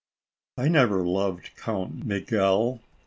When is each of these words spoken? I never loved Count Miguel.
I 0.57 0.67
never 0.67 1.05
loved 1.05 1.51
Count 1.55 2.03
Miguel. 2.07 2.81